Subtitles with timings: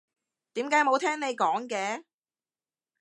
[0.55, 2.03] 點解冇聽你講嘅？